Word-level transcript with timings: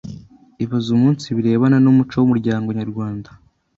ibaza 0.63 0.89
umunsi 0.97 1.25
birebana 1.37 1.77
n’umuco 1.81 2.15
w’umuryango 2.17 2.67
nyarwanda 2.79 3.29